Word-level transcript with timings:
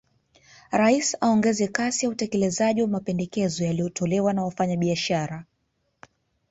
Rais 0.71 1.17
aongeze 1.21 1.67
kasi 1.67 2.05
ya 2.05 2.11
utekelezaji 2.11 2.81
wa 2.81 2.87
mapendekezo 2.87 3.63
yaliyotolewa 3.65 4.33
na 4.33 4.43
Wafanyabiashara 4.43 5.45